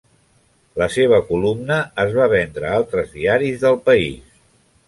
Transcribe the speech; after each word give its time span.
La 0.81 0.87
seva 0.95 1.19
columna 1.27 1.77
es 2.05 2.17
va 2.21 2.27
vendre 2.33 2.67
a 2.71 2.75
altres 2.81 3.15
diaris 3.19 3.63
del 3.67 3.79
país. 3.91 4.39